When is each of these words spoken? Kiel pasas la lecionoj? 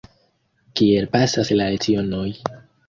Kiel 0.81 1.07
pasas 1.17 1.55
la 1.61 1.71
lecionoj? 1.77 2.29